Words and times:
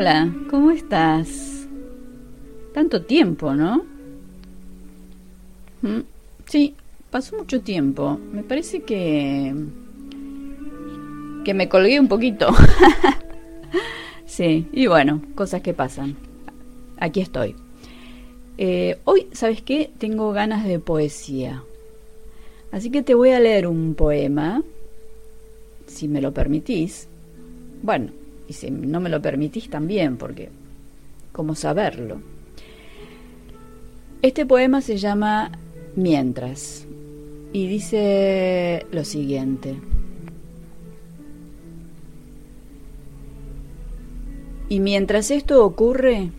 Hola, 0.00 0.32
¿cómo 0.48 0.70
estás? 0.70 1.66
Tanto 2.72 3.02
tiempo, 3.02 3.52
¿no? 3.52 3.82
Mm, 5.82 6.02
sí, 6.46 6.76
pasó 7.10 7.36
mucho 7.36 7.62
tiempo. 7.62 8.16
Me 8.32 8.44
parece 8.44 8.82
que... 8.82 9.52
que 11.44 11.52
me 11.52 11.68
colgué 11.68 11.98
un 11.98 12.06
poquito. 12.06 12.46
sí, 14.24 14.68
y 14.72 14.86
bueno, 14.86 15.20
cosas 15.34 15.62
que 15.62 15.74
pasan. 15.74 16.14
Aquí 16.98 17.20
estoy. 17.20 17.56
Eh, 18.56 18.98
hoy, 19.02 19.26
¿sabes 19.32 19.62
qué? 19.62 19.90
Tengo 19.98 20.30
ganas 20.30 20.64
de 20.64 20.78
poesía. 20.78 21.64
Así 22.70 22.92
que 22.92 23.02
te 23.02 23.14
voy 23.14 23.30
a 23.30 23.40
leer 23.40 23.66
un 23.66 23.96
poema, 23.96 24.62
si 25.88 26.06
me 26.06 26.20
lo 26.20 26.32
permitís. 26.32 27.08
Bueno, 27.82 28.12
y 28.48 28.54
si 28.54 28.70
no 28.70 29.00
me 29.00 29.10
lo 29.10 29.20
permitís 29.20 29.68
también, 29.68 30.16
porque 30.16 30.48
¿cómo 31.32 31.54
saberlo? 31.54 32.20
Este 34.22 34.46
poema 34.46 34.80
se 34.80 34.96
llama 34.96 35.52
Mientras 35.94 36.86
y 37.52 37.68
dice 37.68 38.86
lo 38.90 39.04
siguiente. 39.04 39.76
Y 44.70 44.80
mientras 44.80 45.30
esto 45.30 45.64
ocurre, 45.64 46.30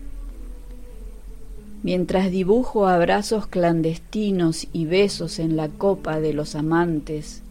mientras 1.82 2.30
dibujo 2.30 2.86
abrazos 2.86 3.46
clandestinos 3.46 4.68
y 4.72 4.84
besos 4.84 5.38
en 5.38 5.56
la 5.56 5.68
copa 5.68 6.20
de 6.20 6.32
los 6.32 6.54
amantes, 6.54 7.42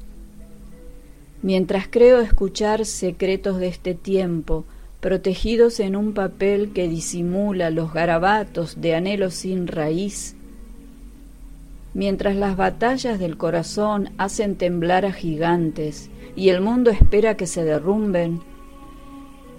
mientras 1.41 1.87
creo 1.89 2.19
escuchar 2.19 2.85
secretos 2.85 3.59
de 3.59 3.67
este 3.67 3.93
tiempo, 3.93 4.65
protegidos 4.99 5.79
en 5.79 5.95
un 5.95 6.13
papel 6.13 6.71
que 6.73 6.87
disimula 6.87 7.69
los 7.69 7.93
garabatos 7.93 8.81
de 8.81 8.95
anhelos 8.95 9.33
sin 9.33 9.67
raíz, 9.67 10.35
mientras 11.93 12.35
las 12.35 12.57
batallas 12.57 13.19
del 13.19 13.37
corazón 13.37 14.09
hacen 14.17 14.55
temblar 14.55 15.05
a 15.05 15.13
gigantes 15.13 16.09
y 16.35 16.49
el 16.49 16.61
mundo 16.61 16.91
espera 16.91 17.35
que 17.35 17.47
se 17.47 17.63
derrumben, 17.63 18.41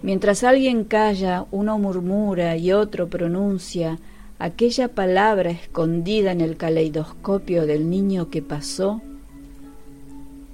mientras 0.02 0.44
alguien 0.44 0.84
calla, 0.84 1.46
uno 1.50 1.78
murmura 1.78 2.56
y 2.56 2.72
otro 2.72 3.08
pronuncia 3.08 3.98
aquella 4.38 4.88
palabra 4.88 5.50
escondida 5.50 6.32
en 6.32 6.40
el 6.40 6.56
caleidoscopio 6.56 7.66
del 7.66 7.90
niño 7.90 8.30
que 8.30 8.40
pasó, 8.40 9.02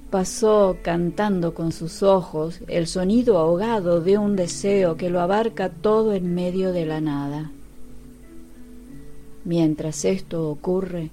pasó 0.09 0.77
cantando 0.81 1.53
con 1.53 1.71
sus 1.71 2.01
ojos 2.01 2.61
el 2.67 2.87
sonido 2.87 3.37
ahogado 3.37 3.99
de 3.99 4.17
un 4.17 4.35
deseo 4.35 4.95
que 4.95 5.09
lo 5.09 5.19
abarca 5.19 5.69
todo 5.69 6.13
en 6.13 6.33
medio 6.33 6.71
de 6.71 6.85
la 6.85 7.01
nada. 7.01 7.51
Mientras 9.43 10.05
esto 10.05 10.49
ocurre, 10.49 11.09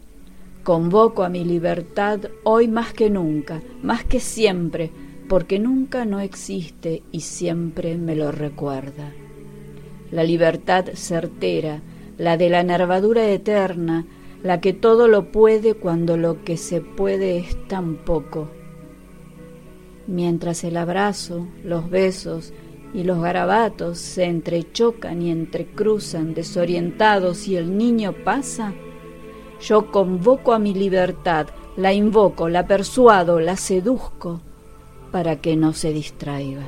convoco 0.62 1.24
a 1.24 1.28
mi 1.28 1.44
libertad 1.44 2.20
hoy 2.44 2.68
más 2.68 2.92
que 2.92 3.10
nunca, 3.10 3.62
más 3.82 4.04
que 4.04 4.20
siempre, 4.20 4.90
porque 5.28 5.58
nunca 5.58 6.04
no 6.04 6.20
existe 6.20 7.02
y 7.10 7.20
siempre 7.20 7.96
me 7.96 8.14
lo 8.14 8.30
recuerda. 8.30 9.12
La 10.12 10.22
libertad 10.22 10.86
certera, 10.94 11.80
la 12.16 12.36
de 12.36 12.48
la 12.48 12.62
nervadura 12.62 13.28
eterna, 13.28 14.04
la 14.44 14.60
que 14.60 14.72
todo 14.72 15.08
lo 15.08 15.32
puede 15.32 15.74
cuando 15.74 16.16
lo 16.16 16.44
que 16.44 16.56
se 16.56 16.80
puede 16.80 17.38
es 17.38 17.66
tan 17.66 17.96
poco 17.96 18.48
mientras 20.06 20.64
el 20.64 20.76
abrazo, 20.76 21.46
los 21.64 21.90
besos 21.90 22.52
y 22.92 23.02
los 23.04 23.20
garabatos 23.20 23.98
se 23.98 24.24
entrechocan 24.24 25.22
y 25.22 25.30
entrecruzan 25.30 26.34
desorientados 26.34 27.48
y 27.48 27.56
el 27.56 27.76
niño 27.76 28.14
pasa, 28.24 28.72
yo 29.60 29.90
convoco 29.90 30.52
a 30.52 30.58
mi 30.58 30.74
libertad, 30.74 31.48
la 31.76 31.92
invoco, 31.92 32.48
la 32.48 32.66
persuado, 32.66 33.40
la 33.40 33.56
seduzco 33.56 34.40
para 35.10 35.40
que 35.40 35.56
no 35.56 35.72
se 35.72 35.92
distraiga. 35.92 36.66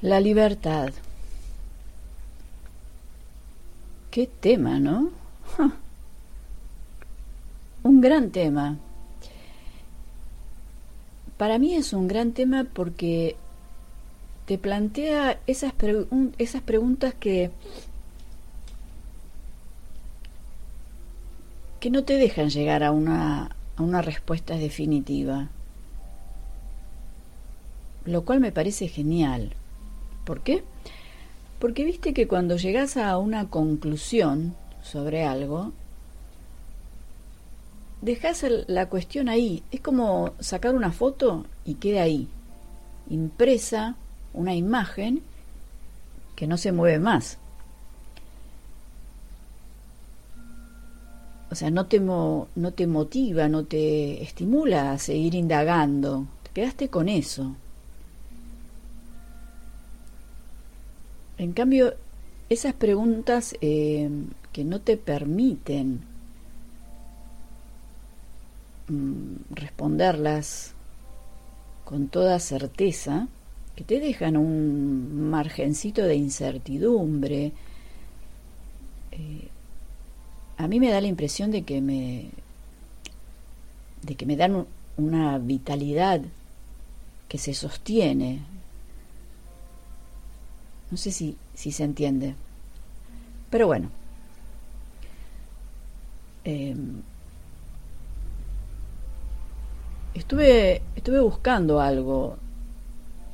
La 0.00 0.20
libertad. 0.20 0.92
Qué 4.12 4.28
tema, 4.28 4.78
¿no? 4.78 5.10
Un 7.82 8.00
gran 8.00 8.30
tema. 8.30 8.76
Para 11.36 11.58
mí 11.58 11.74
es 11.74 11.92
un 11.92 12.06
gran 12.06 12.32
tema 12.32 12.64
porque 12.64 13.36
te 14.46 14.56
plantea 14.58 15.40
esas, 15.46 15.72
esas 16.38 16.62
preguntas 16.62 17.14
que, 17.14 17.50
que 21.80 21.90
no 21.90 22.04
te 22.04 22.14
dejan 22.14 22.50
llegar 22.50 22.82
a 22.84 22.92
una, 22.92 23.50
a 23.76 23.82
una 23.82 24.02
respuesta 24.02 24.56
definitiva. 24.56 25.48
Lo 28.04 28.24
cual 28.24 28.40
me 28.40 28.52
parece 28.52 28.88
genial. 28.88 29.54
¿Por 30.28 30.42
qué? 30.42 30.62
Porque 31.58 31.84
viste 31.84 32.12
que 32.12 32.28
cuando 32.28 32.58
llegas 32.58 32.98
a 32.98 33.16
una 33.16 33.48
conclusión 33.48 34.54
sobre 34.82 35.24
algo, 35.24 35.72
dejas 38.02 38.44
la 38.66 38.90
cuestión 38.90 39.30
ahí. 39.30 39.62
Es 39.70 39.80
como 39.80 40.34
sacar 40.38 40.74
una 40.74 40.92
foto 40.92 41.46
y 41.64 41.76
queda 41.76 42.02
ahí, 42.02 42.28
impresa 43.08 43.96
una 44.34 44.54
imagen 44.54 45.22
que 46.36 46.46
no 46.46 46.58
se 46.58 46.72
mueve 46.72 46.98
más. 46.98 47.38
O 51.50 51.54
sea, 51.54 51.70
no 51.70 51.86
te, 51.86 52.00
no 52.00 52.46
te 52.76 52.86
motiva, 52.86 53.48
no 53.48 53.64
te 53.64 54.22
estimula 54.22 54.92
a 54.92 54.98
seguir 54.98 55.34
indagando. 55.34 56.26
Te 56.42 56.50
quedaste 56.50 56.90
con 56.90 57.08
eso. 57.08 57.56
En 61.38 61.52
cambio, 61.52 61.94
esas 62.50 62.74
preguntas 62.74 63.54
eh, 63.60 64.10
que 64.52 64.64
no 64.64 64.80
te 64.80 64.96
permiten 64.96 66.00
mm, 68.88 69.54
responderlas 69.54 70.72
con 71.84 72.08
toda 72.08 72.40
certeza, 72.40 73.28
que 73.76 73.84
te 73.84 74.00
dejan 74.00 74.36
un 74.36 75.30
margencito 75.30 76.02
de 76.02 76.16
incertidumbre, 76.16 77.52
eh, 79.12 79.48
a 80.56 80.66
mí 80.66 80.80
me 80.80 80.90
da 80.90 81.00
la 81.00 81.06
impresión 81.06 81.52
de 81.52 81.62
que 81.62 81.80
me 81.80 82.30
de 84.02 84.14
que 84.14 84.26
me 84.26 84.36
dan 84.36 84.66
una 84.96 85.38
vitalidad 85.38 86.20
que 87.28 87.38
se 87.38 87.54
sostiene 87.54 88.40
no 90.90 90.96
sé 90.96 91.10
si, 91.10 91.36
si 91.54 91.72
se 91.72 91.84
entiende. 91.84 92.34
Pero 93.50 93.66
bueno. 93.66 93.90
Em, 96.44 97.02
estuve, 100.14 100.82
estuve 100.96 101.20
buscando 101.20 101.80
algo 101.80 102.36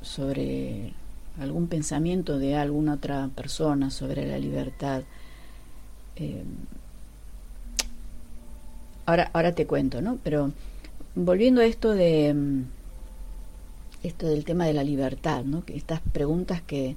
sobre 0.02 0.92
algún 1.40 1.66
pensamiento 1.68 2.38
de 2.38 2.56
alguna 2.56 2.94
otra 2.94 3.28
persona 3.34 3.90
sobre 3.90 4.26
la 4.26 4.38
libertad. 4.38 5.02
Em, 6.16 6.44
ahora, 9.06 9.30
ahora 9.32 9.52
te 9.52 9.66
cuento, 9.66 10.00
¿no? 10.00 10.18
Pero 10.22 10.52
volviendo 11.14 11.60
a 11.60 11.66
esto 11.66 11.92
de 11.92 12.28
em, 12.28 12.64
esto 14.02 14.26
del 14.26 14.44
tema 14.44 14.66
de 14.66 14.74
la 14.74 14.84
libertad, 14.84 15.44
¿no? 15.44 15.62
Estas 15.66 16.00
preguntas 16.00 16.60
que, 16.62 16.96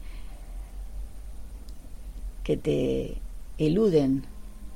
que 2.48 2.56
te 2.56 3.18
eluden 3.58 4.24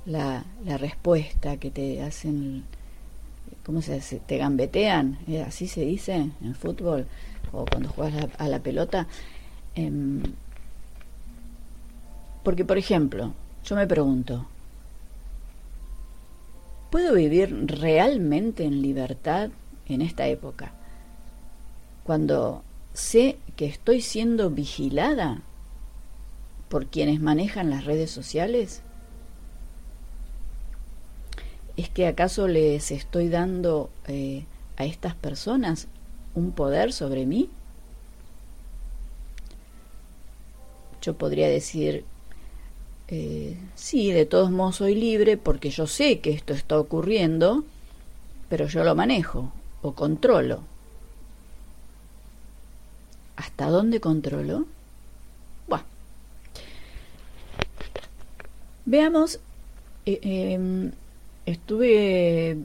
la, 0.05 0.43
la 0.65 0.77
respuesta, 0.77 1.55
que 1.55 1.71
te 1.71 2.03
hacen, 2.03 2.65
¿cómo 3.65 3.81
se 3.81 3.93
dice? 3.95 4.19
Te 4.19 4.35
gambetean, 4.35 5.19
¿eh? 5.29 5.41
así 5.41 5.69
se 5.69 5.85
dice 5.85 6.15
en 6.15 6.53
fútbol, 6.53 7.05
o 7.53 7.65
cuando 7.65 7.87
juegas 7.87 8.27
a, 8.37 8.49
la 8.49 8.59
pelota. 8.59 9.07
Em, 9.73 10.21
Porque, 12.43 12.65
por 12.65 12.77
ejemplo, 12.77 13.31
yo 13.63 13.77
me 13.77 13.87
pregunto, 13.87 14.45
¿puedo 16.89 17.13
vivir 17.13 17.67
realmente 17.67 18.65
en 18.65 18.81
libertad 18.81 19.49
en 19.87 20.01
esta 20.01 20.27
época? 20.27 20.73
Cuando 22.03 22.63
sé 22.93 23.37
que 23.55 23.65
estoy 23.65 24.01
siendo 24.01 24.49
vigilada 24.49 25.41
por 26.71 26.87
quienes 26.87 27.19
manejan 27.19 27.69
las 27.69 27.83
redes 27.83 28.09
sociales? 28.09 28.81
¿Es 31.75 31.89
que 31.89 32.07
acaso 32.07 32.47
les 32.47 32.91
estoy 32.91 33.27
dando 33.27 33.89
eh, 34.07 34.45
a 34.77 34.85
estas 34.85 35.13
personas 35.13 35.87
un 36.33 36.53
poder 36.53 36.93
sobre 36.93 37.25
mí? 37.25 37.49
Yo 41.01 41.13
podría 41.15 41.49
decir, 41.49 42.05
eh, 43.09 43.57
sí, 43.75 44.13
de 44.13 44.25
todos 44.25 44.49
modos 44.49 44.77
soy 44.77 44.95
libre 44.95 45.35
porque 45.35 45.71
yo 45.71 45.87
sé 45.87 46.21
que 46.21 46.31
esto 46.31 46.53
está 46.53 46.79
ocurriendo, 46.79 47.65
pero 48.47 48.67
yo 48.67 48.85
lo 48.85 48.95
manejo 48.95 49.51
o 49.81 49.91
controlo. 49.91 50.61
¿Hasta 53.35 53.69
dónde 53.69 53.99
controlo? 53.99 54.65
Bueno, 55.67 55.83
veamos, 58.85 59.39
eh, 60.05 60.19
em, 60.23 60.91
estuve 61.45 62.57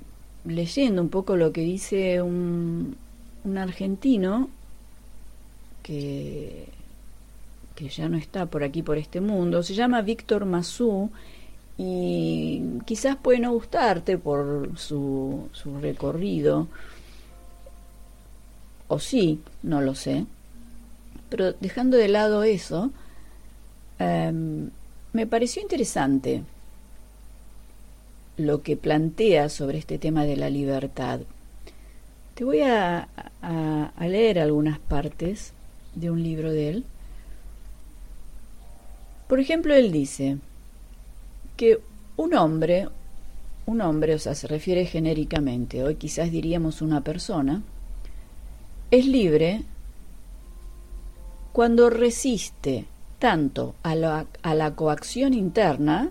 leyendo 0.44 1.02
un 1.02 1.08
poco 1.08 1.36
lo 1.36 1.52
que 1.52 1.62
dice 1.62 2.22
un, 2.22 2.96
un 3.44 3.58
argentino 3.58 4.48
que, 5.82 6.66
que 7.74 7.88
ya 7.88 8.08
no 8.08 8.16
está 8.16 8.46
por 8.46 8.64
aquí, 8.64 8.82
por 8.82 8.98
este 8.98 9.20
mundo, 9.20 9.62
se 9.62 9.74
llama 9.74 10.02
Víctor 10.02 10.44
Mazú 10.44 11.10
y 11.78 12.62
quizás 12.86 13.16
puede 13.16 13.40
no 13.40 13.52
gustarte 13.52 14.18
por 14.18 14.78
su, 14.78 15.48
su 15.52 15.78
recorrido, 15.78 16.68
o 18.88 18.98
sí, 18.98 19.40
no 19.62 19.80
lo 19.82 19.94
sé, 19.94 20.24
pero 21.28 21.52
dejando 21.52 21.96
de 21.96 22.08
lado 22.08 22.42
eso, 22.44 22.90
em, 23.98 24.70
me 25.16 25.26
pareció 25.26 25.62
interesante 25.62 26.42
lo 28.36 28.60
que 28.62 28.76
plantea 28.76 29.48
sobre 29.48 29.78
este 29.78 29.96
tema 29.96 30.26
de 30.26 30.36
la 30.36 30.50
libertad. 30.50 31.20
Te 32.34 32.44
voy 32.44 32.60
a, 32.60 33.08
leer 33.98 34.38
algunas 34.38 34.78
partes 34.78 35.54
de 35.94 36.10
un 36.10 36.22
libro 36.22 36.52
de 36.52 36.68
él. 36.68 36.84
Por 39.26 39.40
ejemplo, 39.40 39.74
él 39.74 39.90
dice 39.90 40.36
que 41.56 41.80
un 42.18 42.34
hombre, 42.34 42.88
un 43.64 43.80
hombre, 43.80 44.16
o 44.16 44.18
sea, 44.18 44.34
se 44.34 44.46
refiere 44.46 44.84
genéricamente, 44.84 45.82
hoy 45.82 45.94
quizás 45.94 46.30
diríamos 46.30 46.82
una 46.82 47.00
persona, 47.00 47.62
es 48.90 49.06
libre 49.06 49.62
cuando 51.54 51.88
resiste 51.88 52.84
tanto 53.18 53.74
a 53.82 53.94
la, 53.94 54.26
a 54.42 54.54
la 54.54 54.74
coacción 54.74 55.34
interna, 55.34 56.10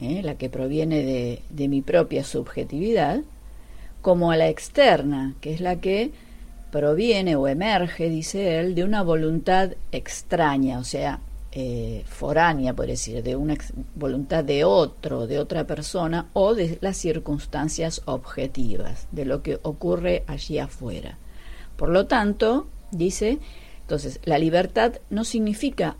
¿eh? 0.00 0.22
la 0.22 0.36
que 0.36 0.50
proviene 0.50 1.02
de, 1.02 1.42
de 1.50 1.68
mi 1.68 1.82
propia 1.82 2.24
subjetividad, 2.24 3.20
como 4.02 4.30
a 4.30 4.36
la 4.36 4.48
externa, 4.48 5.34
que 5.40 5.54
es 5.54 5.60
la 5.60 5.76
que 5.76 6.12
proviene 6.70 7.36
o 7.36 7.46
emerge, 7.46 8.10
dice 8.10 8.58
él, 8.58 8.74
de 8.74 8.84
una 8.84 9.02
voluntad 9.02 9.72
extraña, 9.92 10.78
o 10.80 10.84
sea, 10.84 11.20
eh, 11.52 12.02
foránea, 12.06 12.74
por 12.74 12.88
decir, 12.88 13.22
de 13.22 13.36
una 13.36 13.56
voluntad 13.94 14.42
de 14.42 14.64
otro, 14.64 15.28
de 15.28 15.38
otra 15.38 15.68
persona, 15.68 16.26
o 16.32 16.54
de 16.54 16.78
las 16.80 16.96
circunstancias 16.96 18.02
objetivas, 18.06 19.06
de 19.12 19.24
lo 19.24 19.40
que 19.42 19.60
ocurre 19.62 20.24
allí 20.26 20.58
afuera. 20.58 21.16
Por 21.76 21.90
lo 21.90 22.06
tanto, 22.06 22.66
dice, 22.90 23.38
entonces, 23.82 24.18
la 24.24 24.38
libertad 24.38 24.94
no 25.10 25.22
significa 25.22 25.96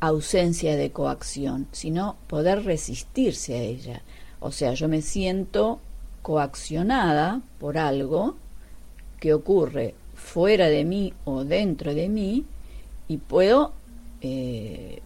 ausencia 0.00 0.76
de 0.76 0.90
coacción, 0.90 1.66
sino 1.72 2.16
poder 2.26 2.64
resistirse 2.64 3.54
a 3.54 3.62
ella. 3.62 4.02
O 4.40 4.52
sea, 4.52 4.74
yo 4.74 4.88
me 4.88 5.02
siento 5.02 5.80
coaccionada 6.22 7.40
por 7.58 7.78
algo 7.78 8.36
que 9.20 9.34
ocurre 9.34 9.94
fuera 10.14 10.68
de 10.68 10.84
mí 10.84 11.12
o 11.24 11.44
dentro 11.44 11.94
de 11.94 12.08
mí 12.08 12.44
y 13.08 13.16
puedo 13.16 13.72
eh, 14.20 15.00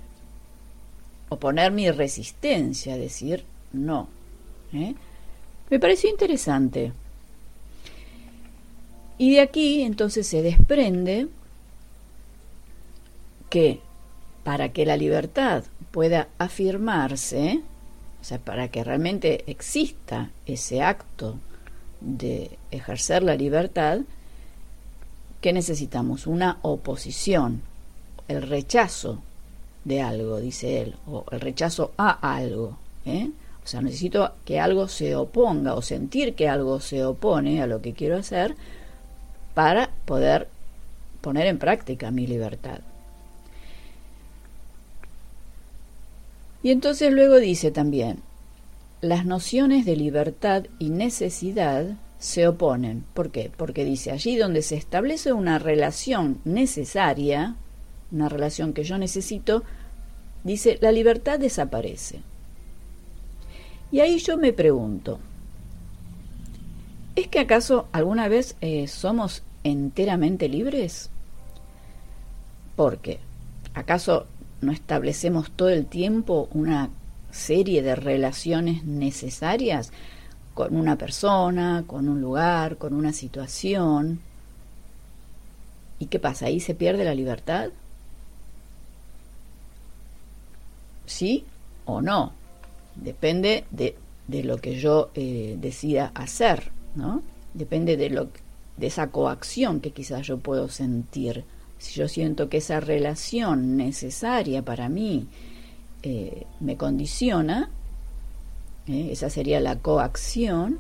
oponer 1.29 1.73
mi 1.73 1.91
resistencia, 1.91 2.97
decir 2.97 3.45
no. 3.73 4.09
¿eh? 4.73 4.95
Me 5.71 5.79
pareció 5.79 6.11
interesante. 6.11 6.93
Y 9.17 9.35
de 9.35 9.41
aquí 9.41 9.83
entonces 9.83 10.27
se 10.27 10.43
desprende 10.43 11.29
que 13.49 13.81
para 14.45 14.71
que 14.71 14.87
la 14.87 14.97
libertad 14.97 15.65
pueda 15.91 16.29
afirmarse, 16.39 17.61
o 18.21 18.25
sea, 18.25 18.39
para 18.39 18.69
que 18.69 18.85
realmente 18.85 19.45
exista 19.47 20.31
ese 20.47 20.83
acto 20.83 21.37
de 22.01 22.59
ejercer 22.71 23.23
la 23.23 23.37
libertad, 23.37 24.01
¿qué 25.41 25.53
necesitamos? 25.53 26.27
Una 26.27 26.59
oposición, 26.63 27.63
el 28.29 28.43
rechazo 28.43 29.23
de 29.85 30.01
algo, 30.01 30.41
dice 30.41 30.83
él, 30.83 30.95
o 31.07 31.25
el 31.31 31.41
rechazo 31.41 31.93
a 31.97 32.37
algo. 32.37 32.79
¿eh? 33.05 33.31
O 33.65 33.69
sea, 33.69 33.81
necesito 33.81 34.33
que 34.45 34.61
algo 34.61 34.89
se 34.89 35.15
oponga 35.15 35.75
o 35.75 35.83
sentir 35.83 36.35
que 36.35 36.49
algo 36.49 36.81
se 36.81 37.05
opone 37.05 37.63
a 37.63 37.67
lo 37.67 37.81
que 37.81 37.93
quiero 37.93 38.17
hacer 38.17 38.57
para 39.55 39.91
poder 40.05 40.49
poner 41.21 41.47
en 41.47 41.59
práctica 41.59 42.11
mi 42.11 42.27
libertad. 42.27 42.81
Y 46.63 46.71
entonces 46.71 47.13
luego 47.13 47.37
dice 47.39 47.71
también, 47.71 48.19
las 49.01 49.27
nociones 49.27 49.85
de 49.85 49.97
libertad 49.97 50.65
y 50.79 50.91
necesidad 50.91 51.97
se 52.21 52.47
oponen. 52.47 53.05
¿Por 53.15 53.33
qué? 53.33 53.51
Porque 53.57 53.85
dice, 53.85 54.13
allí 54.13 54.37
donde 54.37 54.63
se 54.63 54.77
establece 54.77 55.33
una 55.33 55.59
relación 55.59 56.39
necesaria, 56.45 57.57
una 58.13 58.29
relación 58.29 58.73
que 58.73 58.85
yo 58.85 58.97
necesito, 58.97 59.65
dice, 60.45 60.79
la 60.81 60.93
libertad 60.93 61.41
desaparece. 61.41 62.21
Y 63.91 64.01
ahí 64.01 64.21
yo 64.21 64.39
me 64.39 64.53
pregunto, 64.53 65.19
¿es 67.17 67.27
que 67.27 67.41
acaso 67.41 67.89
alguna 67.91 68.29
vez 68.29 68.55
eh, 68.61 68.87
somos 68.87 69.43
enteramente 69.65 70.49
libres? 70.49 71.11
¿Por 72.77 72.99
qué? 72.99 73.19
¿Acaso 73.75 74.27
no 74.63 74.73
establecemos 74.73 75.51
todo 75.51 75.69
el 75.69 75.87
tiempo 75.87 76.49
una 76.53 76.89
serie 77.31 77.83
de 77.83 77.97
relaciones 77.97 78.85
necesarias 78.85 79.93
con 80.55 80.77
una 80.77 80.97
persona, 80.97 81.85
con 81.87 82.09
un 82.09 82.21
lugar, 82.21 82.77
con 82.77 82.95
una 82.95 83.13
situación. 83.13 84.21
¿Y 85.99 86.07
qué 86.07 86.19
pasa? 86.19 86.47
¿Ahí 86.47 86.61
se 86.61 86.75
pierde 86.75 87.05
la 87.05 87.15
libertad? 87.15 87.71
¿Sí 91.07 91.45
o 91.85 92.01
no? 92.01 92.33
Depende 92.95 93.65
de, 93.71 93.97
de 94.29 94.45
lo 94.45 94.59
que 94.59 94.79
yo 94.79 95.11
eh, 95.15 95.57
decida 95.61 96.13
hacer, 96.15 96.71
¿no? 96.95 97.23
Depende 97.55 97.97
de, 97.97 98.11
lo, 98.11 98.29
de 98.77 98.87
esa 98.87 99.09
coacción 99.09 99.81
que 99.81 99.91
quizás 99.91 100.27
yo 100.27 100.39
puedo 100.39 100.69
sentir 100.69 101.45
si 101.83 101.95
yo 101.95 102.07
siento 102.07 102.49
que 102.49 102.59
esa 102.59 102.79
relación 102.79 103.77
necesaria 103.77 104.63
para 104.63 104.89
mí 104.89 105.27
eh, 106.05 106.47
me 106.61 106.77
condiciona, 106.77 107.71
eh, 108.87 109.09
esa 109.11 109.29
sería 109.29 109.59
la 109.59 109.75
coacción, 109.81 110.79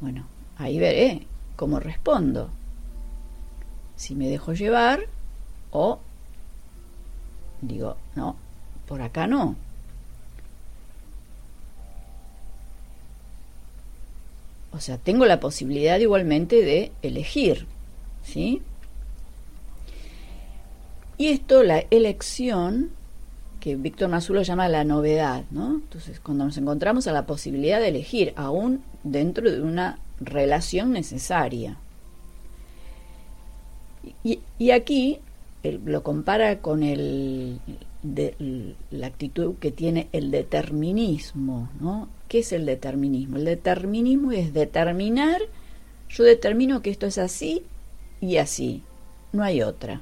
bueno, 0.00 0.26
ahí 0.56 0.78
veré 0.78 1.26
cómo 1.54 1.80
respondo. 1.80 2.48
Si 3.96 4.14
me 4.14 4.28
dejo 4.28 4.54
llevar 4.54 5.00
o 5.70 5.98
digo, 7.60 7.98
no, 8.16 8.36
por 8.88 9.02
acá 9.02 9.26
no. 9.26 9.54
O 14.72 14.80
sea, 14.80 14.96
tengo 14.96 15.26
la 15.26 15.40
posibilidad 15.40 15.98
igualmente 15.98 16.64
de 16.64 16.90
elegir, 17.02 17.66
¿sí? 18.24 18.62
Y 21.20 21.28
esto, 21.28 21.62
la 21.62 21.84
elección, 21.90 22.88
que 23.60 23.76
Víctor 23.76 24.08
Mazulo 24.08 24.40
llama 24.40 24.70
la 24.70 24.84
novedad, 24.84 25.44
¿no? 25.50 25.72
Entonces, 25.72 26.18
cuando 26.18 26.46
nos 26.46 26.56
encontramos 26.56 27.06
a 27.06 27.12
la 27.12 27.26
posibilidad 27.26 27.78
de 27.78 27.88
elegir, 27.88 28.32
aún 28.36 28.82
dentro 29.04 29.50
de 29.50 29.60
una 29.60 29.98
relación 30.18 30.92
necesaria. 30.92 31.76
Y, 34.24 34.70
aquí 34.70 35.18
lo 35.62 36.02
compara 36.02 36.60
con 36.60 36.82
el, 36.82 37.60
de, 38.02 38.74
la 38.90 39.08
actitud 39.08 39.56
que 39.56 39.70
tiene 39.70 40.08
el 40.12 40.30
determinismo, 40.30 41.68
¿no? 41.80 42.08
¿Qué 42.28 42.38
es 42.38 42.50
el 42.52 42.64
determinismo? 42.64 43.36
El 43.36 43.44
determinismo 43.44 44.32
es 44.32 44.54
determinar, 44.54 45.42
yo 46.08 46.24
determino 46.24 46.80
que 46.80 46.88
esto 46.88 47.04
es 47.04 47.18
así 47.18 47.62
y 48.22 48.38
así, 48.38 48.82
no 49.34 49.42
hay 49.42 49.60
otra. 49.60 50.00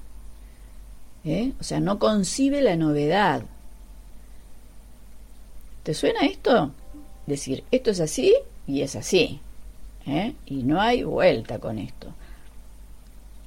¿Eh? 1.24 1.52
O 1.60 1.64
sea, 1.64 1.80
no 1.80 1.98
concibe 1.98 2.62
la 2.62 2.76
novedad. 2.76 3.42
¿Te 5.82 5.94
suena 5.94 6.26
esto? 6.26 6.72
Decir, 7.26 7.64
esto 7.70 7.90
es 7.90 8.00
así 8.00 8.34
y 8.66 8.82
es 8.82 8.96
así. 8.96 9.40
¿eh? 10.06 10.34
Y 10.46 10.62
no 10.62 10.80
hay 10.80 11.02
vuelta 11.02 11.58
con 11.58 11.78
esto. 11.78 12.08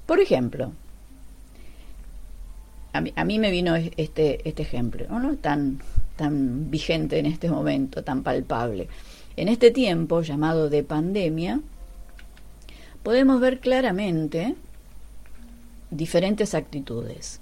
Por 0.06 0.20
ejemplo, 0.20 0.72
a 2.94 3.24
mí, 3.24 3.40
me 3.40 3.52
vino 3.52 3.76
este, 3.76 4.48
este 4.48 4.64
ejemplo, 4.64 5.08
¿no? 5.08 5.36
tan, 5.38 5.80
tan 6.18 6.70
vigente 6.70 7.20
en 7.20 7.26
este 7.26 7.50
momento, 7.50 8.04
tan 8.04 8.22
palpable. 8.22 8.90
En 9.38 9.48
este 9.48 9.72
tiempo 9.72 10.22
llamado 10.22 10.70
de 10.70 10.84
pandemia, 10.84 11.62
podemos 13.04 13.40
ver 13.40 13.60
claramente 13.60 14.56
diferentes 15.90 16.54
actitudes. 16.54 17.41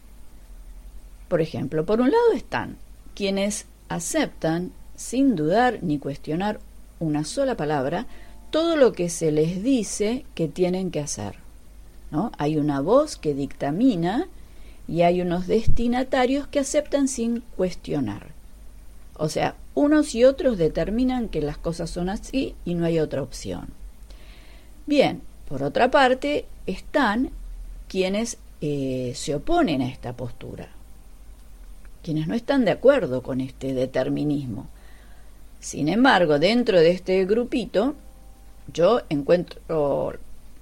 Por 1.30 1.42
ejemplo, 1.42 1.86
por 1.86 2.02
un 2.02 2.12
lado 2.12 2.34
están 2.34 2.76
quienes 3.16 3.66
aceptan, 3.88 4.72
sin 4.96 5.36
dudar 5.36 5.80
ni 5.82 6.00
cuestionar 6.00 6.60
una 7.00 7.24
sola 7.24 7.56
palabra, 7.56 8.06
todo 8.52 8.76
lo 8.76 8.92
que 8.92 9.10
se 9.10 9.32
les 9.32 9.64
dice 9.64 10.26
que 10.36 10.48
tienen 10.48 10.92
que 10.92 11.00
hacer. 11.00 11.36
¿no? 12.12 12.32
Hay 12.38 12.58
una 12.58 12.82
voz 12.82 13.16
que 13.16 13.34
dictamina 13.34 14.28
y 14.88 15.04
hay 15.04 15.22
unos 15.22 15.48
destinatarios 15.48 16.48
que 16.48 16.60
aceptan 16.60 17.08
sin 17.08 17.42
cuestionar. 17.56 18.28
O 19.16 19.30
sea, 19.30 19.56
unos 19.76 20.16
y 20.16 20.24
otros 20.24 20.58
determinan 20.58 21.30
que 21.30 21.42
las 21.42 21.58
cosas 21.58 21.90
son 21.90 22.10
así 22.10 22.56
y 22.66 22.74
no 22.74 22.86
hay 22.86 23.00
otra 23.00 23.22
opción. 23.22 23.68
Bien, 24.88 25.22
por 25.48 25.62
otra 25.62 25.92
parte, 25.92 26.46
están 26.66 27.30
quienes 27.88 28.38
eh, 28.62 29.14
se 29.16 29.36
oponen 29.36 29.82
a 29.82 29.90
esta 29.90 30.14
postura, 30.14 30.70
quienes 32.04 32.28
no 32.28 32.36
están 32.36 32.66
de 32.66 32.72
acuerdo 32.72 33.22
con 33.22 33.42
este 33.42 33.74
determinismo. 33.74 34.68
Sin 35.60 35.90
embargo, 35.90 36.40
dentro 36.40 36.80
de 36.80 36.92
este 36.92 37.26
grupito, 37.26 37.96
yo 38.74 39.02
encuentro 39.10 40.18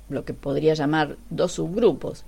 lo 0.10 0.26
que 0.26 0.34
podría 0.34 0.74
llamar 0.74 1.18
dos 1.30 1.54
subgrupos. 1.54 2.24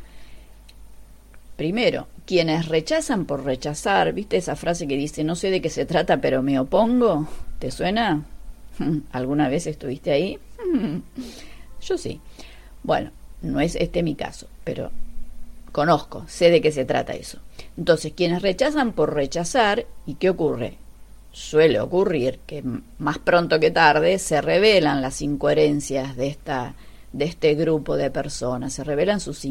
Primero, 1.55 2.07
quienes 2.25 2.67
rechazan 2.67 3.25
por 3.25 3.43
rechazar, 3.43 4.13
¿viste 4.13 4.37
esa 4.37 4.55
frase 4.55 4.87
que 4.87 4.95
dice 4.95 5.23
no 5.23 5.35
sé 5.35 5.49
de 5.49 5.61
qué 5.61 5.69
se 5.69 5.85
trata 5.85 6.21
pero 6.21 6.41
me 6.41 6.59
opongo? 6.59 7.27
¿Te 7.59 7.71
suena? 7.71 8.23
¿Alguna 9.11 9.49
vez 9.49 9.67
estuviste 9.67 10.11
ahí? 10.11 10.37
Yo 11.81 11.97
sí. 11.97 12.21
Bueno, 12.83 13.11
no 13.41 13.59
es 13.59 13.75
este 13.75 14.03
mi 14.03 14.15
caso, 14.15 14.47
pero 14.63 14.91
conozco, 15.71 16.25
sé 16.27 16.49
de 16.49 16.61
qué 16.61 16.71
se 16.71 16.85
trata 16.85 17.13
eso. 17.13 17.39
Entonces, 17.77 18.13
quienes 18.15 18.41
rechazan 18.41 18.93
por 18.93 19.13
rechazar, 19.13 19.85
¿y 20.05 20.15
qué 20.15 20.29
ocurre? 20.29 20.77
Suele 21.31 21.79
ocurrir 21.79 22.39
que 22.45 22.63
más 22.97 23.17
pronto 23.19 23.59
que 23.59 23.71
tarde 23.71 24.19
se 24.19 24.41
revelan 24.41 25.01
las 25.01 25.21
incoherencias 25.21 26.15
de 26.15 26.27
esta 26.27 26.75
de 27.11 27.25
este 27.25 27.55
grupo 27.55 27.97
de 27.97 28.11
personas, 28.11 28.73
se 28.73 28.83
revelan 28.83 29.19
sus, 29.19 29.45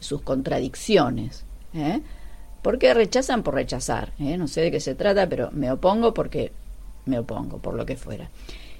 sus 0.00 0.22
contradicciones. 0.22 1.44
¿eh? 1.74 2.00
Porque 2.62 2.94
rechazan 2.94 3.42
por 3.42 3.54
rechazar. 3.54 4.12
¿eh? 4.18 4.36
No 4.36 4.48
sé 4.48 4.62
de 4.62 4.70
qué 4.70 4.80
se 4.80 4.94
trata, 4.94 5.28
pero 5.28 5.50
me 5.52 5.70
opongo 5.70 6.14
porque 6.14 6.52
me 7.06 7.18
opongo, 7.18 7.58
por 7.58 7.74
lo 7.74 7.86
que 7.86 7.96
fuera. 7.96 8.30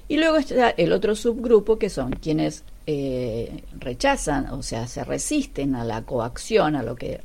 Y 0.07 0.17
luego 0.17 0.37
está 0.37 0.69
el 0.71 0.91
otro 0.91 1.15
subgrupo 1.15 1.77
que 1.77 1.89
son 1.89 2.11
quienes 2.11 2.63
eh, 2.87 3.63
rechazan, 3.79 4.47
o 4.51 4.63
sea, 4.63 4.87
se 4.87 5.03
resisten 5.03 5.75
a 5.75 5.83
la 5.83 6.03
coacción, 6.03 6.75
a 6.75 6.83
lo 6.83 6.95
que, 6.95 7.19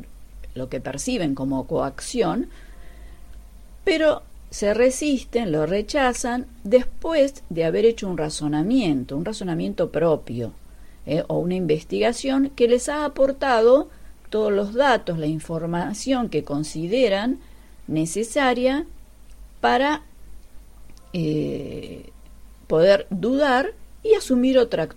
lo 0.54 0.68
que 0.68 0.80
perciben 0.80 1.34
como 1.34 1.66
coacción, 1.66 2.48
pero 3.84 4.22
se 4.50 4.74
resisten, 4.74 5.52
lo 5.52 5.66
rechazan 5.66 6.46
después 6.64 7.44
de 7.50 7.64
haber 7.64 7.84
hecho 7.84 8.08
un 8.08 8.18
razonamiento, 8.18 9.16
un 9.16 9.24
razonamiento 9.24 9.90
propio, 9.90 10.52
o 11.28 11.38
una 11.38 11.54
investigación 11.54 12.50
que 12.50 12.68
les 12.68 12.88
ha 12.88 13.04
aportado 13.04 13.88
todos 14.28 14.52
los 14.52 14.74
datos, 14.74 15.18
la 15.18 15.26
información 15.26 16.28
que 16.28 16.44
consideran 16.44 17.38
necesaria 17.88 18.86
para 19.60 20.02
eh, 21.12 22.10
poder 22.68 23.06
dudar 23.10 23.72
y 24.02 24.14
asumir 24.14 24.58
otra 24.58 24.88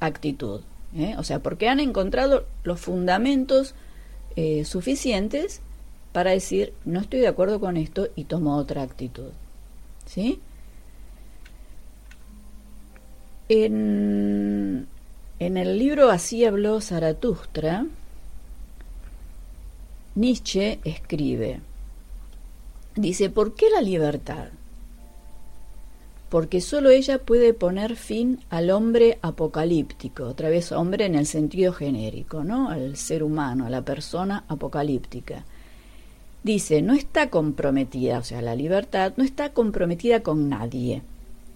actitud. 0.00 0.60
¿eh? 0.96 1.14
O 1.18 1.24
sea, 1.24 1.40
porque 1.40 1.68
han 1.68 1.80
encontrado 1.80 2.46
los 2.64 2.80
fundamentos 2.80 3.74
eh, 4.36 4.64
suficientes 4.64 5.60
para 6.12 6.30
decir, 6.30 6.74
no 6.84 7.00
estoy 7.00 7.20
de 7.20 7.28
acuerdo 7.28 7.60
con 7.60 7.76
esto 7.76 8.08
y 8.14 8.24
tomo 8.24 8.56
otra 8.56 8.82
actitud. 8.82 9.30
¿Sí? 10.06 10.40
En, 13.48 14.86
en 15.38 15.56
el 15.56 15.78
libro 15.78 16.10
Así 16.10 16.44
habló 16.44 16.80
Zaratustra, 16.80 17.86
Nietzsche 20.14 20.78
escribe, 20.84 21.60
dice, 22.94 23.30
¿por 23.30 23.54
qué 23.54 23.70
la 23.70 23.80
libertad? 23.80 24.48
Porque 26.32 26.62
sólo 26.62 26.88
ella 26.88 27.18
puede 27.18 27.52
poner 27.52 27.94
fin 27.94 28.40
al 28.48 28.70
hombre 28.70 29.18
apocalíptico, 29.20 30.24
otra 30.24 30.48
vez 30.48 30.72
hombre 30.72 31.04
en 31.04 31.14
el 31.14 31.26
sentido 31.26 31.74
genérico, 31.74 32.42
¿no? 32.42 32.70
Al 32.70 32.96
ser 32.96 33.22
humano, 33.22 33.66
a 33.66 33.68
la 33.68 33.82
persona 33.82 34.42
apocalíptica. 34.48 35.44
Dice, 36.42 36.80
no 36.80 36.94
está 36.94 37.28
comprometida, 37.28 38.18
o 38.18 38.24
sea, 38.24 38.40
la 38.40 38.54
libertad 38.54 39.12
no 39.18 39.24
está 39.24 39.52
comprometida 39.52 40.22
con 40.22 40.48
nadie, 40.48 41.02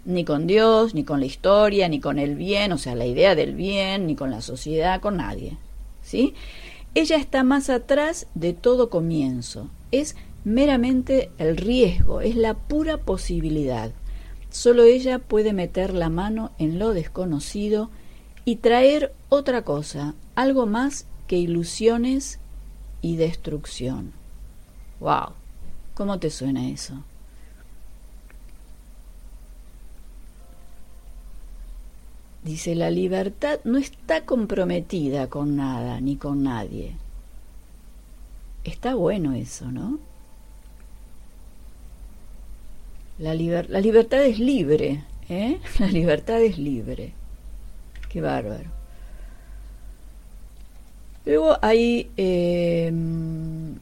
ni 0.04 0.26
con 0.26 0.46
Dios, 0.46 0.94
ni 0.94 1.04
con 1.04 1.20
la 1.20 1.26
historia, 1.26 1.88
ni 1.88 1.98
con 1.98 2.18
el 2.18 2.34
bien, 2.34 2.70
o 2.72 2.76
sea, 2.76 2.94
la 2.94 3.06
idea 3.06 3.34
del 3.34 3.54
bien, 3.54 4.06
ni 4.06 4.14
con 4.14 4.30
la 4.30 4.42
sociedad, 4.42 5.00
con 5.00 5.16
nadie. 5.16 5.56
¿Sí? 6.02 6.34
Ella 6.94 7.16
está 7.16 7.44
más 7.44 7.70
atrás 7.70 8.26
de 8.34 8.52
todo 8.52 8.90
comienzo. 8.90 9.70
Es 9.90 10.16
meramente 10.44 11.30
el 11.38 11.56
riesgo, 11.56 12.20
es 12.20 12.36
la 12.36 12.52
pura 12.52 12.98
posibilidad. 12.98 13.90
Solo 14.50 14.84
ella 14.84 15.18
puede 15.18 15.52
meter 15.52 15.92
la 15.92 16.08
mano 16.08 16.50
en 16.58 16.78
lo 16.78 16.94
desconocido 16.94 17.90
y 18.44 18.56
traer 18.56 19.12
otra 19.28 19.62
cosa, 19.62 20.14
algo 20.34 20.66
más 20.66 21.06
que 21.26 21.36
ilusiones 21.36 22.38
y 23.02 23.16
destrucción. 23.16 24.12
¡Wow! 25.00 25.32
¿Cómo 25.94 26.18
te 26.18 26.30
suena 26.30 26.68
eso? 26.68 27.02
Dice, 32.44 32.76
la 32.76 32.90
libertad 32.90 33.58
no 33.64 33.76
está 33.76 34.24
comprometida 34.24 35.28
con 35.28 35.56
nada 35.56 36.00
ni 36.00 36.16
con 36.16 36.44
nadie. 36.44 36.94
Está 38.62 38.94
bueno 38.94 39.32
eso, 39.32 39.72
¿no? 39.72 39.98
La, 43.18 43.34
la 43.34 43.80
libertad 43.80 44.24
es 44.24 44.38
libre, 44.38 45.02
¿eh? 45.28 45.58
La 45.78 45.86
libertad 45.86 46.42
es 46.42 46.58
libre. 46.58 47.12
Qué 48.08 48.20
bárbaro. 48.20 48.70
Luego 51.24 51.58
hay... 51.60 52.10
Em, 52.16 53.78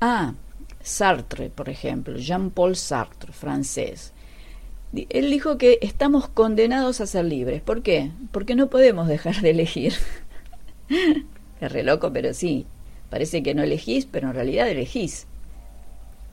ah, 0.00 0.34
Sartre, 0.82 1.48
por 1.48 1.68
ejemplo, 1.68 2.16
Jean-Paul 2.16 2.74
Sartre, 2.74 3.32
francés. 3.32 4.12
Él 5.08 5.30
dijo 5.30 5.56
que 5.58 5.78
estamos 5.80 6.28
condenados 6.28 7.00
a 7.00 7.06
ser 7.06 7.24
libres. 7.24 7.62
¿Por 7.62 7.82
qué? 7.82 8.10
Porque 8.32 8.56
no 8.56 8.68
podemos 8.68 9.06
dejar 9.06 9.40
de 9.40 9.50
elegir. 9.50 9.94
es 11.60 11.72
re 11.72 11.82
loco, 11.82 12.12
pero 12.12 12.34
sí. 12.34 12.66
Parece 13.10 13.42
que 13.42 13.54
no 13.54 13.62
elegís, 13.62 14.06
pero 14.06 14.28
en 14.28 14.34
realidad 14.34 14.68
elegís. 14.68 15.26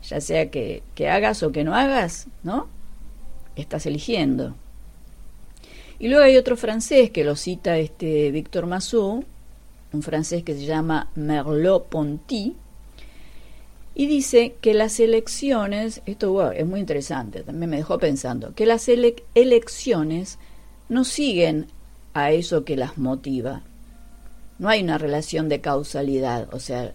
Ya 0.04 0.22
sea 0.22 0.50
que, 0.50 0.84
que 0.96 1.10
hagas 1.10 1.44
o 1.44 1.52
que 1.52 1.64
no 1.64 1.76
hagas, 1.76 2.28
¿no? 2.44 2.68
Estás 3.56 3.86
eligiendo. 3.86 4.56
Y 6.00 6.08
luego 6.08 6.24
hay 6.24 6.38
otro 6.38 6.56
francés 6.56 7.12
que 7.12 7.26
lo 7.26 7.36
cita 7.36 7.78
este 7.78 8.32
Víctor 8.32 8.66
Massou, 8.66 9.26
un 9.92 10.02
francés 10.02 10.44
que 10.44 10.54
se 10.54 10.66
llama 10.66 11.10
Merleau-Ponty, 11.16 12.56
y 13.96 14.06
dice 14.06 14.56
que 14.62 14.74
las 14.74 14.98
elecciones, 15.02 16.02
esto 16.06 16.52
es 16.54 16.66
muy 16.66 16.80
interesante, 16.80 17.44
también 17.44 17.70
me 17.70 17.78
dejó 17.78 17.98
pensando, 17.98 18.56
que 18.56 18.66
las 18.66 18.88
elecciones 18.88 20.40
no 20.88 21.04
siguen 21.04 21.68
a 22.14 22.32
eso 22.32 22.64
que 22.64 22.78
las 22.78 22.98
motiva. 22.98 23.62
No 24.58 24.70
hay 24.70 24.84
una 24.84 24.98
relación 24.98 25.50
de 25.50 25.60
causalidad, 25.60 26.48
o 26.54 26.60
sea, 26.60 26.94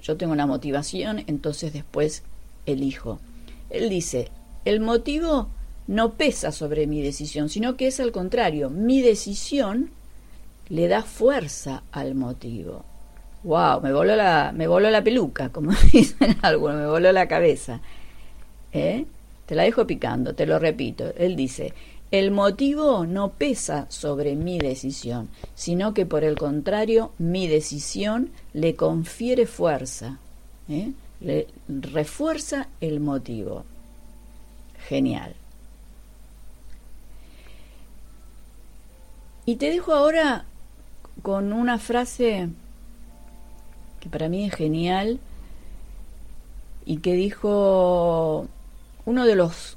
yo 0.00 0.16
tengo 0.16 0.32
una 0.32 0.46
motivación, 0.46 1.24
entonces 1.26 1.72
después 1.72 2.22
elijo. 2.66 3.18
Él 3.70 3.88
dice, 3.88 4.28
el 4.64 4.80
motivo 4.80 5.48
no 5.86 6.12
pesa 6.14 6.52
sobre 6.52 6.86
mi 6.86 7.02
decisión, 7.02 7.48
sino 7.48 7.76
que 7.76 7.86
es 7.86 8.00
al 8.00 8.12
contrario, 8.12 8.70
mi 8.70 9.00
decisión 9.00 9.90
le 10.68 10.88
da 10.88 11.02
fuerza 11.02 11.82
al 11.92 12.14
motivo. 12.14 12.84
Wow, 13.44 13.80
me 13.80 13.92
voló 13.92 14.16
la, 14.16 14.52
me 14.54 14.66
voló 14.66 14.90
la 14.90 15.04
peluca, 15.04 15.50
como 15.50 15.70
dicen 15.92 16.36
algunos, 16.42 16.76
me 16.76 16.86
voló 16.86 17.12
la 17.12 17.28
cabeza. 17.28 17.80
¿Eh? 18.72 19.06
Te 19.46 19.54
la 19.54 19.62
dejo 19.62 19.86
picando, 19.86 20.34
te 20.34 20.46
lo 20.46 20.58
repito. 20.58 21.12
Él 21.16 21.36
dice, 21.36 21.72
el 22.10 22.30
motivo 22.30 23.06
no 23.06 23.30
pesa 23.30 23.86
sobre 23.88 24.34
mi 24.34 24.58
decisión, 24.58 25.28
sino 25.54 25.94
que 25.94 26.06
por 26.06 26.24
el 26.24 26.36
contrario, 26.36 27.12
mi 27.18 27.46
decisión 27.46 28.30
le 28.52 28.74
confiere 28.74 29.46
fuerza, 29.46 30.18
¿eh? 30.68 30.90
Le 31.20 31.48
refuerza 31.68 32.68
el 32.80 33.00
motivo. 33.00 33.64
Genial. 34.88 35.34
Y 39.44 39.56
te 39.56 39.70
dejo 39.70 39.94
ahora 39.94 40.44
con 41.22 41.52
una 41.52 41.78
frase 41.78 42.48
que 44.00 44.08
para 44.08 44.28
mí 44.28 44.44
es 44.44 44.54
genial 44.54 45.18
y 46.84 46.98
que 46.98 47.14
dijo 47.14 48.46
uno 49.04 49.24
de 49.24 49.34
los 49.36 49.76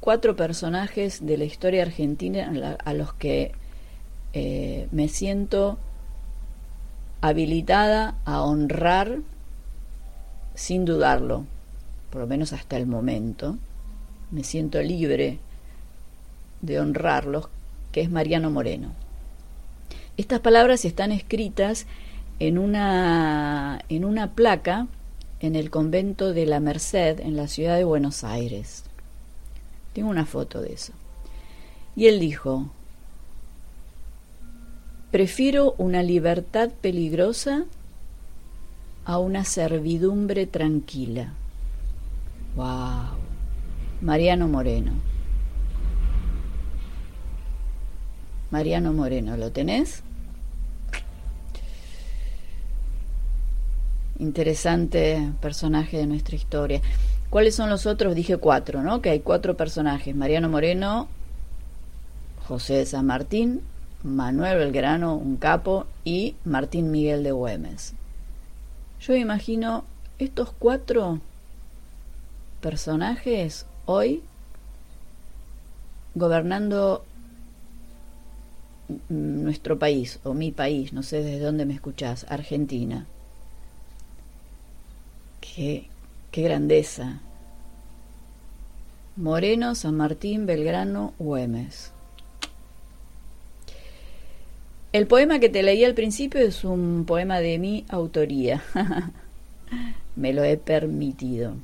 cuatro 0.00 0.36
personajes 0.36 1.24
de 1.26 1.36
la 1.36 1.44
historia 1.44 1.82
argentina 1.82 2.76
a 2.84 2.94
los 2.94 3.12
que 3.14 3.52
eh, 4.32 4.88
me 4.92 5.08
siento 5.08 5.78
habilitada 7.20 8.14
a 8.24 8.42
honrar 8.42 9.18
sin 10.60 10.84
dudarlo, 10.84 11.46
por 12.10 12.20
lo 12.20 12.26
menos 12.26 12.52
hasta 12.52 12.76
el 12.76 12.86
momento. 12.86 13.56
Me 14.30 14.44
siento 14.44 14.82
libre 14.82 15.38
de 16.60 16.78
honrarlos, 16.78 17.48
que 17.92 18.02
es 18.02 18.10
Mariano 18.10 18.50
Moreno. 18.50 18.92
Estas 20.18 20.40
palabras 20.40 20.84
están 20.84 21.12
escritas 21.12 21.86
en 22.40 22.58
una, 22.58 23.80
en 23.88 24.04
una 24.04 24.32
placa 24.32 24.86
en 25.40 25.56
el 25.56 25.70
convento 25.70 26.34
de 26.34 26.44
la 26.44 26.60
Merced 26.60 27.20
en 27.20 27.36
la 27.36 27.48
ciudad 27.48 27.78
de 27.78 27.84
Buenos 27.84 28.22
Aires. 28.22 28.84
Tengo 29.94 30.10
una 30.10 30.26
foto 30.26 30.60
de 30.60 30.74
eso. 30.74 30.92
Y 31.96 32.08
él 32.08 32.20
dijo, 32.20 32.70
prefiero 35.10 35.74
una 35.78 36.02
libertad 36.02 36.68
peligrosa 36.82 37.64
a 39.10 39.18
una 39.18 39.44
servidumbre 39.44 40.46
tranquila. 40.46 41.32
¡Wow! 42.54 43.18
Mariano 44.00 44.46
Moreno. 44.46 44.92
Mariano 48.52 48.92
Moreno, 48.92 49.36
¿lo 49.36 49.50
tenés? 49.50 50.04
interesante 54.20 55.32
personaje 55.40 55.96
de 55.96 56.06
nuestra 56.06 56.36
historia. 56.36 56.80
¿Cuáles 57.30 57.54
son 57.54 57.70
los 57.70 57.86
otros? 57.86 58.14
Dije 58.14 58.36
cuatro, 58.36 58.82
¿no? 58.82 59.00
Que 59.00 59.10
hay 59.10 59.20
cuatro 59.20 59.56
personajes. 59.56 60.14
Mariano 60.14 60.48
Moreno, 60.48 61.08
José 62.46 62.74
de 62.74 62.86
San 62.86 63.06
Martín, 63.06 63.62
Manuel 64.02 64.58
Belgrano, 64.58 65.16
un 65.16 65.36
capo, 65.36 65.86
y 66.04 66.36
Martín 66.44 66.90
Miguel 66.90 67.24
de 67.24 67.32
Güemes. 67.32 67.94
Yo 69.00 69.14
imagino 69.16 69.84
estos 70.18 70.52
cuatro 70.52 71.20
personajes 72.60 73.64
hoy 73.86 74.22
gobernando 76.14 77.02
nuestro 79.08 79.78
país, 79.78 80.18
o 80.24 80.34
mi 80.34 80.50
país, 80.50 80.92
no 80.92 81.02
sé 81.02 81.22
desde 81.22 81.40
dónde 81.40 81.64
me 81.64 81.74
escuchás, 81.74 82.26
Argentina. 82.28 83.06
Qué, 85.40 85.88
grandeza. 86.32 87.20
Moreno, 89.16 89.74
San 89.74 89.96
Martín, 89.96 90.44
Belgrano, 90.44 91.14
Güemes. 91.18 91.92
El 94.92 95.06
poema 95.06 95.38
que 95.38 95.48
te 95.48 95.62
leí 95.62 95.84
al 95.84 95.94
principio 95.94 96.40
es 96.40 96.64
un 96.64 97.04
poema 97.06 97.38
de 97.38 97.60
mi 97.60 97.84
autoría. 97.90 98.60
Me 100.16 100.32
lo 100.32 100.42
he 100.42 100.56
permitido. 100.56 101.54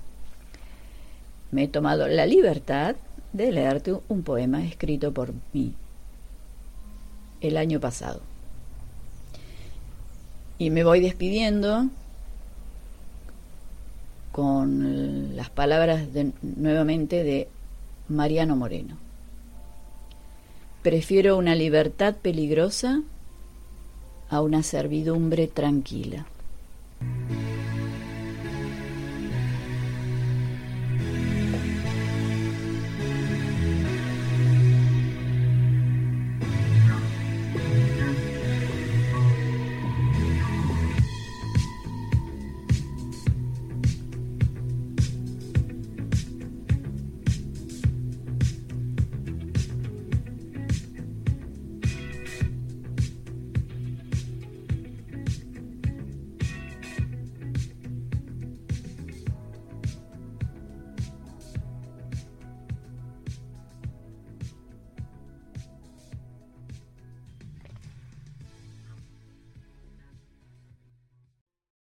Me 1.51 1.65
he 1.65 1.69
tomado 1.69 2.07
la 2.07 2.25
libertad 2.25 2.95
de 3.33 3.51
leerte 3.51 3.97
un 4.09 4.23
poema 4.23 4.65
escrito 4.65 5.13
por 5.13 5.33
mí 5.53 5.75
el 7.41 7.57
año 7.57 7.81
pasado. 7.81 8.21
Y 10.59 10.71
me 10.71 10.85
voy 10.85 11.01
despidiendo 11.01 11.89
con 14.31 15.37
las 15.37 15.51
palabras 15.51 16.13
de, 16.15 16.31
nuevamente 16.43 17.25
de 17.25 17.49
Mariano 18.09 18.55
Moreno. 18.55 18.97
Prefiero 20.83 21.37
una 21.37 21.57
libertad 21.57 22.15
peligrosa 22.15 23.03
a 24.29 24.41
una 24.41 24.63
servidumbre 24.63 25.47
tranquila. 25.47 26.27